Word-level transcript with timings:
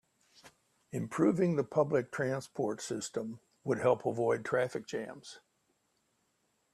Improving 0.91 1.57
the 1.57 1.63
public 1.63 2.11
transport 2.11 2.81
system 2.81 3.39
would 3.63 3.77
help 3.77 4.03
avoid 4.03 4.43
traffic 4.43 4.87
jams. 4.87 5.41